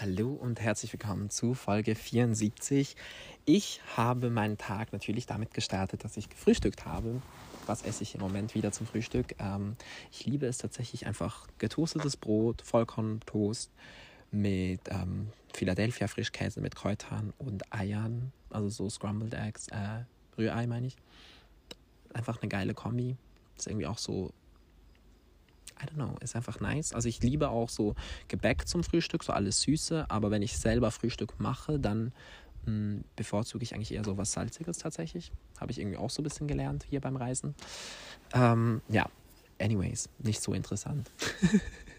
Hallo 0.00 0.32
und 0.32 0.60
herzlich 0.60 0.92
willkommen 0.92 1.28
zu 1.28 1.54
Folge 1.54 1.96
74. 1.96 2.94
Ich 3.46 3.80
habe 3.96 4.30
meinen 4.30 4.56
Tag 4.56 4.92
natürlich 4.92 5.26
damit 5.26 5.52
gestartet, 5.52 6.04
dass 6.04 6.16
ich 6.16 6.28
gefrühstückt 6.28 6.86
habe. 6.86 7.20
Was 7.66 7.82
esse 7.82 8.04
ich 8.04 8.14
im 8.14 8.20
Moment 8.20 8.54
wieder 8.54 8.70
zum 8.70 8.86
Frühstück? 8.86 9.34
Ähm, 9.40 9.74
ich 10.12 10.24
liebe 10.24 10.46
es 10.46 10.58
tatsächlich 10.58 11.08
einfach 11.08 11.48
getoastetes 11.58 12.16
Brot, 12.16 12.62
Vollkorntoast 12.62 13.72
mit 14.30 14.82
ähm, 14.88 15.32
Philadelphia 15.52 16.06
Frischkäse 16.06 16.60
mit 16.60 16.76
Kräutern 16.76 17.32
und 17.36 17.74
Eiern, 17.74 18.30
also 18.50 18.68
so 18.68 18.88
Scrambled 18.88 19.34
Eggs, 19.34 19.66
äh, 19.72 20.04
Rührei 20.38 20.68
meine 20.68 20.86
ich. 20.86 20.96
Einfach 22.14 22.40
eine 22.40 22.48
geile 22.48 22.72
Kombi. 22.72 23.16
Ist 23.56 23.66
irgendwie 23.66 23.88
auch 23.88 23.98
so 23.98 24.32
I 25.80 25.86
don't 25.86 25.94
know, 25.94 26.16
ist 26.20 26.34
einfach 26.34 26.60
nice. 26.60 26.92
Also 26.92 27.08
ich 27.08 27.22
liebe 27.22 27.50
auch 27.50 27.68
so 27.68 27.94
Gebäck 28.28 28.66
zum 28.66 28.82
Frühstück, 28.82 29.22
so 29.22 29.32
alles 29.32 29.60
Süße, 29.62 30.06
aber 30.10 30.30
wenn 30.30 30.42
ich 30.42 30.58
selber 30.58 30.90
Frühstück 30.90 31.38
mache, 31.38 31.78
dann 31.78 32.12
mh, 32.66 32.66
hm, 32.66 33.04
bevorzuge 33.16 33.62
ich 33.62 33.74
eigentlich 33.74 33.92
eher 33.92 34.04
so 34.04 34.16
was 34.16 34.32
Salziges 34.32 34.78
tatsächlich. 34.78 35.32
Habe 35.60 35.70
ich 35.70 35.80
irgendwie 35.80 35.98
auch 35.98 36.10
so 36.10 36.22
ein 36.22 36.24
bisschen 36.24 36.48
gelernt 36.48 36.86
hier 36.88 37.00
beim 37.00 37.16
Reisen. 37.16 37.54
Ähm, 38.34 38.82
ja, 38.88 39.06
anyways, 39.60 40.08
nicht 40.18 40.42
so 40.42 40.52
interessant. 40.52 41.10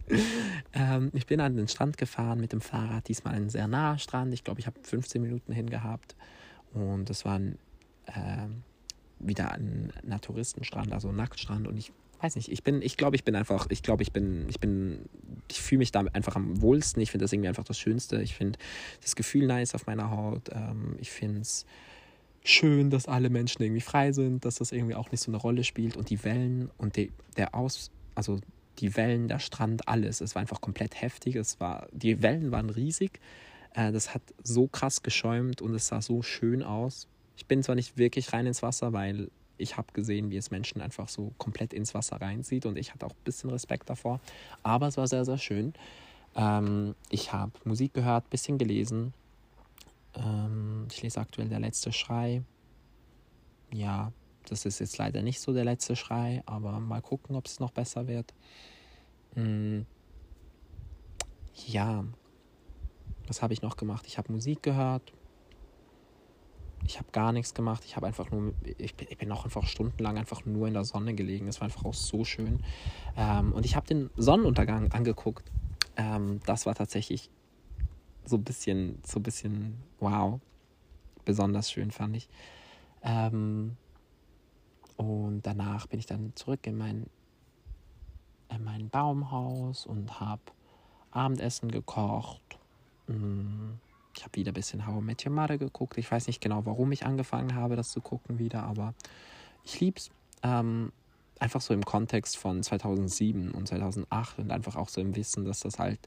ähm, 0.74 1.12
ich 1.14 1.26
bin 1.26 1.40
an 1.40 1.56
den 1.56 1.68
Strand 1.68 1.98
gefahren 1.98 2.40
mit 2.40 2.52
dem 2.52 2.62
Fahrrad, 2.62 3.08
diesmal 3.08 3.36
ein 3.36 3.50
sehr 3.50 3.68
naher 3.68 3.98
Strand. 3.98 4.34
Ich 4.34 4.44
glaube, 4.44 4.60
ich 4.60 4.68
habe 4.68 4.80
15 4.82 5.22
Minuten 5.22 5.54
hingehabt 5.54 6.16
und 6.74 7.10
es 7.10 7.26
war 7.26 7.36
ein, 7.36 7.58
äh, 8.08 8.48
wieder 9.20 9.52
ein 9.52 9.92
Naturistenstrand, 10.04 10.94
also 10.94 11.10
ein 11.10 11.16
Nacktstrand 11.16 11.68
und 11.68 11.78
ich 11.78 11.92
weiß 12.22 12.36
nicht, 12.36 12.52
ich 12.52 12.64
bin, 12.64 12.82
ich 12.82 12.98
glaube, 12.98 13.16
ich 13.16 13.24
bin 13.24 13.36
einfach, 13.36 13.68
ich 13.70 13.84
glaube, 13.84 14.04
ich 14.04 14.12
bin, 14.12 14.48
ich 14.50 14.60
bin, 14.60 15.06
ich 15.50 15.62
fühle 15.62 15.80
mich 15.80 15.92
damit 15.92 16.16
einfach 16.16 16.36
am 16.36 16.62
wohlsten. 16.62 17.02
Ich 17.02 17.12
finde 17.12 17.24
das 17.24 17.34
irgendwie 17.34 17.50
einfach 17.50 17.64
das 17.64 17.80
Schönste. 17.80 18.22
Ich 18.22 18.36
finde 18.36 18.60
das 19.02 19.16
Gefühl 19.16 19.48
nice 19.48 19.76
auf 19.76 19.86
meiner 19.86 20.12
Haut. 20.12 20.50
Ähm, 20.52 20.96
ich 21.00 21.12
finde 21.12 21.42
es 21.42 21.66
schön, 22.44 22.90
dass 22.90 23.08
alle 23.08 23.30
Menschen 23.30 23.64
irgendwie 23.64 23.82
frei 23.82 24.12
sind, 24.12 24.46
dass 24.46 24.56
das 24.56 24.72
irgendwie 24.72 24.96
auch 24.96 25.12
nicht 25.12 25.22
so 25.22 25.32
eine 25.32 25.38
Rolle 25.38 25.64
spielt 25.64 25.98
und 25.98 26.10
die 26.10 26.24
Wellen 26.24 26.70
und 26.78 26.96
die, 26.96 27.12
der 27.38 27.56
Aus, 27.56 27.92
also 28.16 28.40
die 28.80 28.96
Wellen, 28.96 29.28
der 29.28 29.40
Strand, 29.40 29.88
alles. 29.88 30.22
Es 30.22 30.36
war 30.36 30.42
einfach 30.42 30.62
komplett 30.62 31.02
heftig. 31.02 31.36
Es 31.36 31.60
war, 31.60 31.88
die 31.92 32.22
Wellen 32.22 32.52
waren 32.52 32.70
riesig. 32.70 33.20
Äh, 33.74 33.92
das 33.92 34.14
hat 34.14 34.22
so 34.44 34.68
krass 34.68 35.04
geschäumt 35.04 35.62
und 35.62 35.74
es 35.76 35.88
sah 35.88 36.02
so 36.02 36.22
schön 36.22 36.64
aus. 36.64 37.08
Ich 37.38 37.46
bin 37.46 37.64
zwar 37.64 37.76
nicht 37.76 37.98
wirklich 37.98 38.34
rein 38.34 38.46
ins 38.46 38.62
Wasser, 38.62 38.94
weil 38.94 39.30
ich 39.60 39.78
habe 39.78 39.92
gesehen, 39.94 40.32
wie 40.32 40.38
es 40.38 40.52
Menschen 40.52 40.82
einfach 40.82 41.10
so 41.10 41.34
komplett 41.38 41.74
ins 41.74 41.94
Wasser 41.94 42.20
reinzieht 42.20 42.66
und 42.66 42.78
ich 42.78 42.94
hatte 42.94 43.06
auch 43.06 43.12
ein 43.12 43.24
bisschen 43.24 43.50
Respekt 43.50 43.90
davor. 43.90 44.20
Aber 44.64 44.88
es 44.88 44.98
war 44.98 45.08
sehr, 45.08 45.26
sehr 45.26 45.38
schön. 45.38 45.74
Ähm, 46.36 46.96
ich 47.10 47.34
habe 47.34 47.52
Musik 47.66 47.94
gehört, 47.94 48.26
ein 48.26 48.30
bisschen 48.30 48.58
gelesen. 48.58 49.14
Ähm, 50.16 50.88
ich 50.92 51.02
lese 51.02 51.20
aktuell 51.20 51.50
Der 51.50 51.60
letzte 51.60 51.92
Schrei. 51.92 52.44
Ja, 53.72 54.12
das 54.48 54.66
ist 54.66 54.80
jetzt 54.80 54.98
leider 54.98 55.22
nicht 55.22 55.40
so 55.40 55.54
der 55.54 55.66
letzte 55.66 55.96
Schrei, 55.96 56.42
aber 56.46 56.80
mal 56.80 57.02
gucken, 57.02 57.36
ob 57.36 57.46
es 57.46 57.60
noch 57.60 57.72
besser 57.72 58.08
wird. 58.08 58.34
Hm. 59.36 59.86
Ja, 61.68 62.04
was 63.28 63.42
habe 63.42 63.54
ich 63.54 63.62
noch 63.62 63.78
gemacht? 63.78 64.06
Ich 64.08 64.18
habe 64.18 64.32
Musik 64.32 64.64
gehört, 64.64 65.14
ich 66.90 66.98
habe 66.98 67.12
gar 67.12 67.32
nichts 67.32 67.54
gemacht. 67.54 67.84
Ich 67.86 67.96
habe 67.96 68.08
einfach 68.08 68.32
nur, 68.32 68.52
ich 68.80 68.96
bin, 68.96 69.08
ich 69.12 69.18
bin 69.20 69.32
auch 69.32 69.46
einfach 69.46 69.68
stundenlang 69.68 70.18
einfach 70.18 70.44
nur 70.46 70.68
in 70.68 70.74
der 70.74 70.86
Sonne 70.86 71.14
gelegen. 71.14 71.48
Es 71.48 71.62
war 71.62 71.66
einfach 71.66 71.86
auch 71.86 71.94
so 71.94 72.26
schön. 72.26 72.64
Ähm, 73.16 73.54
und 73.54 73.64
ich 73.64 73.76
habe 73.76 73.86
den 73.86 74.10
Sonnenuntergang 74.18 74.92
angeguckt. 74.92 75.52
Ähm, 75.98 76.40
das 76.48 76.66
war 76.66 76.74
tatsächlich 76.74 77.30
so 78.26 78.38
ein 78.38 78.44
bisschen, 78.44 78.98
so 79.06 79.20
ein 79.20 79.24
bisschen, 79.24 79.78
wow, 80.00 80.40
besonders 81.26 81.70
schön 81.70 81.92
fand 81.92 82.16
ich. 82.18 82.28
Ähm, 83.04 83.78
und 84.98 85.44
danach 85.44 85.86
bin 85.86 86.00
ich 86.00 86.08
dann 86.08 86.36
zurück 86.36 86.66
in 86.66 86.76
mein, 86.76 87.06
in 88.50 88.64
mein 88.64 88.90
Baumhaus 88.90 89.86
und 89.86 90.20
habe 90.20 90.42
Abendessen 91.12 91.70
gekocht. 91.70 92.58
Mm, 93.06 93.74
ich 94.16 94.24
habe 94.24 94.36
wieder 94.36 94.52
ein 94.52 94.56
bisschen 94.56 94.86
How 94.86 95.02
I 95.02 95.06
Met 95.06 95.26
Your 95.26 95.32
Mother 95.32 95.58
geguckt. 95.58 95.98
Ich 95.98 96.12
weiß 96.12 96.28
nicht 96.28 96.42
genau, 96.42 96.66
warum 96.66 96.92
ich 96.92 97.06
angefangen 97.06 97.56
habe, 97.56 97.76
das 97.76 97.92
zu 97.92 98.02
gucken 98.02 98.40
wieder, 98.40 98.64
aber 98.64 98.94
ich 99.64 99.80
lieb's. 99.80 100.10
Ähm, 100.42 100.92
einfach 101.40 101.62
so 101.62 101.74
im 101.74 101.86
Kontext 101.86 102.38
von 102.38 102.62
2007 102.62 103.52
und 103.52 103.68
2008 103.68 104.40
und 104.40 104.52
einfach 104.52 104.76
auch 104.76 104.90
so 104.90 105.02
im 105.02 105.16
Wissen, 105.16 105.46
dass 105.46 105.62
das 105.62 105.80
halt 105.80 106.00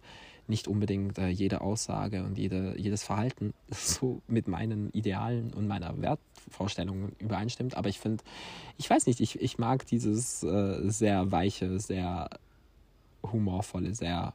nicht 0.46 0.68
unbedingt 0.68 1.18
äh, 1.18 1.28
jede 1.28 1.60
Aussage 1.60 2.24
und 2.24 2.36
jede, 2.36 2.78
jedes 2.78 3.04
Verhalten 3.04 3.54
so 3.70 4.20
mit 4.26 4.48
meinen 4.48 4.90
Idealen 4.90 5.52
und 5.54 5.66
meiner 5.66 6.00
Wertvorstellung 6.00 7.12
übereinstimmt. 7.18 7.76
Aber 7.76 7.88
ich 7.88 7.98
finde, 7.98 8.22
ich 8.76 8.88
weiß 8.88 9.06
nicht, 9.06 9.20
ich, 9.20 9.40
ich 9.40 9.58
mag 9.58 9.86
dieses 9.86 10.42
äh, 10.42 10.88
sehr 10.90 11.30
weiche, 11.32 11.78
sehr 11.78 12.28
humorvolle, 13.22 13.94
sehr, 13.94 14.34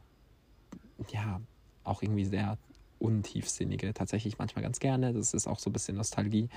ja, 1.12 1.40
auch 1.84 2.02
irgendwie 2.02 2.24
sehr 2.24 2.58
untiefsinnige 2.98 3.94
tatsächlich 3.94 4.38
manchmal 4.38 4.62
ganz 4.62 4.80
gerne. 4.80 5.12
Das 5.12 5.34
ist 5.34 5.46
auch 5.46 5.58
so 5.58 5.70
ein 5.70 5.72
bisschen 5.72 5.96
Nostalgie. 5.96 6.48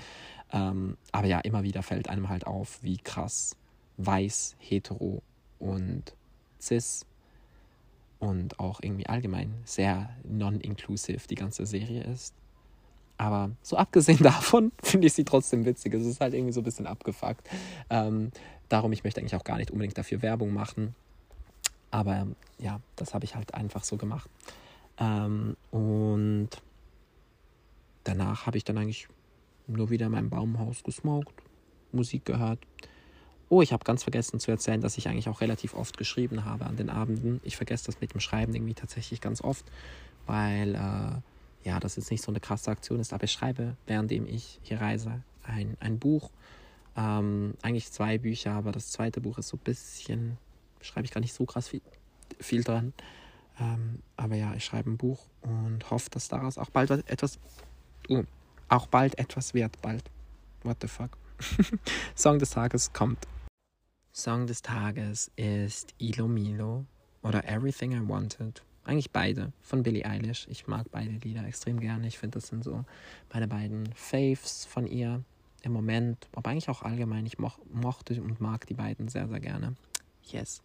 Ähm, 0.52 0.96
aber 1.12 1.26
ja, 1.26 1.40
immer 1.40 1.62
wieder 1.62 1.82
fällt 1.82 2.08
einem 2.08 2.28
halt 2.28 2.46
auf, 2.46 2.82
wie 2.82 2.98
krass 2.98 3.56
weiß, 3.98 4.56
hetero 4.58 5.22
und 5.58 6.14
cis 6.60 7.06
und 8.18 8.58
auch 8.60 8.80
irgendwie 8.82 9.06
allgemein 9.06 9.52
sehr 9.64 10.10
non-inclusive 10.24 11.26
die 11.28 11.34
ganze 11.34 11.66
Serie 11.66 12.04
ist. 12.04 12.34
Aber 13.18 13.50
so 13.62 13.76
abgesehen 13.76 14.18
davon 14.22 14.72
finde 14.82 15.06
ich 15.06 15.12
sie 15.12 15.24
trotzdem 15.24 15.64
witzig. 15.64 15.94
Es 15.94 16.06
ist 16.06 16.20
halt 16.20 16.34
irgendwie 16.34 16.52
so 16.52 16.60
ein 16.60 16.64
bisschen 16.64 16.86
abgefuckt. 16.86 17.48
Ähm, 17.90 18.30
darum, 18.68 18.92
ich 18.92 19.04
möchte 19.04 19.20
eigentlich 19.20 19.36
auch 19.36 19.44
gar 19.44 19.58
nicht 19.58 19.70
unbedingt 19.70 19.98
dafür 19.98 20.22
Werbung 20.22 20.52
machen. 20.52 20.94
Aber 21.90 22.26
ja, 22.58 22.80
das 22.96 23.12
habe 23.12 23.24
ich 23.24 23.34
halt 23.34 23.54
einfach 23.54 23.84
so 23.84 23.96
gemacht. 23.96 24.30
Ähm, 24.98 25.56
und 25.70 26.50
danach 28.04 28.46
habe 28.46 28.56
ich 28.56 28.64
dann 28.64 28.78
eigentlich 28.78 29.08
nur 29.66 29.90
wieder 29.90 30.06
in 30.06 30.12
meinem 30.12 30.30
Baumhaus 30.30 30.82
gesmoked, 30.82 31.32
Musik 31.92 32.24
gehört. 32.24 32.58
Oh, 33.48 33.60
ich 33.60 33.72
habe 33.72 33.84
ganz 33.84 34.02
vergessen 34.02 34.40
zu 34.40 34.50
erzählen, 34.50 34.80
dass 34.80 34.96
ich 34.96 35.08
eigentlich 35.08 35.28
auch 35.28 35.40
relativ 35.40 35.74
oft 35.74 35.98
geschrieben 35.98 36.44
habe 36.44 36.64
an 36.66 36.76
den 36.76 36.88
Abenden. 36.88 37.40
Ich 37.44 37.56
vergesse 37.56 37.86
das 37.86 38.00
mit 38.00 38.14
dem 38.14 38.20
Schreiben 38.20 38.54
irgendwie 38.54 38.74
tatsächlich 38.74 39.20
ganz 39.20 39.42
oft, 39.42 39.64
weil 40.26 40.74
äh, 40.74 41.68
ja, 41.68 41.78
das 41.78 41.96
jetzt 41.96 42.10
nicht 42.10 42.22
so 42.22 42.32
eine 42.32 42.40
krasse 42.40 42.70
Aktion 42.70 42.98
ist, 42.98 43.12
aber 43.12 43.24
ich 43.24 43.32
schreibe, 43.32 43.76
währenddem 43.86 44.26
ich 44.26 44.58
hier 44.62 44.80
reise, 44.80 45.22
ein, 45.42 45.76
ein 45.80 45.98
Buch. 45.98 46.30
Ähm, 46.96 47.54
eigentlich 47.62 47.90
zwei 47.90 48.18
Bücher, 48.18 48.52
aber 48.52 48.72
das 48.72 48.90
zweite 48.90 49.20
Buch 49.20 49.38
ist 49.38 49.48
so 49.48 49.56
ein 49.56 49.64
bisschen, 49.64 50.38
schreibe 50.80 51.06
ich 51.06 51.12
gar 51.12 51.20
nicht 51.20 51.34
so 51.34 51.44
krass 51.44 51.68
viel, 51.68 51.82
viel 52.40 52.64
dran. 52.64 52.92
Ähm, 53.62 54.00
aber 54.16 54.34
ja, 54.34 54.54
ich 54.54 54.64
schreibe 54.64 54.90
ein 54.90 54.96
Buch 54.96 55.26
und 55.42 55.88
hoffe, 55.90 56.10
dass 56.10 56.28
daraus 56.28 56.58
auch 56.58 56.70
bald 56.70 56.90
etwas, 56.90 57.38
uh, 58.08 58.24
auch 58.68 58.86
bald 58.86 59.18
etwas 59.18 59.54
wird. 59.54 59.80
Bald. 59.80 60.10
What 60.64 60.78
the 60.80 60.88
fuck? 60.88 61.16
Song 62.16 62.38
des 62.38 62.50
Tages 62.50 62.92
kommt. 62.92 63.26
Song 64.12 64.46
des 64.46 64.62
Tages 64.62 65.30
ist 65.36 65.94
Ilo 65.98 66.26
Milo 66.26 66.84
oder 67.22 67.48
Everything 67.48 67.92
I 67.92 68.08
Wanted. 68.08 68.62
Eigentlich 68.84 69.12
beide 69.12 69.52
von 69.62 69.84
Billie 69.84 70.04
Eilish. 70.04 70.48
Ich 70.50 70.66
mag 70.66 70.90
beide 70.90 71.12
Lieder 71.12 71.46
extrem 71.46 71.78
gerne. 71.78 72.08
Ich 72.08 72.18
finde, 72.18 72.38
das 72.38 72.48
sind 72.48 72.64
so 72.64 72.84
meine 73.32 73.46
beiden 73.46 73.92
Faves 73.94 74.64
von 74.64 74.88
ihr 74.88 75.22
im 75.62 75.72
Moment, 75.72 76.28
aber 76.32 76.50
eigentlich 76.50 76.68
auch 76.68 76.82
allgemein. 76.82 77.26
Ich 77.26 77.38
moch, 77.38 77.58
mochte 77.72 78.20
und 78.20 78.40
mag 78.40 78.66
die 78.66 78.74
beiden 78.74 79.06
sehr, 79.06 79.28
sehr 79.28 79.38
gerne. 79.38 79.76
Yes. 80.24 80.62